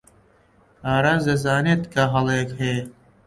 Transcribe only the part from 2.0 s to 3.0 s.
هەڵەیەک هەیە.